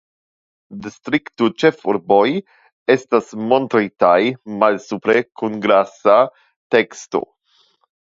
Distriktoĉefurboj 0.83 2.23
estas 2.93 3.27
montritaj 3.51 4.17
malsupre 4.63 5.19
kun 5.43 5.61
grasa 5.67 6.17
teksto. 6.77 7.23